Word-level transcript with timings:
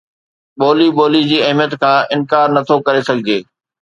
ٻولي 0.59 0.87
ٻولي 0.97 1.21
جي 1.31 1.37
اهميت 1.47 1.73
کان 1.81 1.99
انڪار 2.15 2.47
نه 2.55 2.61
ٿو 2.67 2.75
ڪري 2.87 3.01
سگهجي 3.09 3.39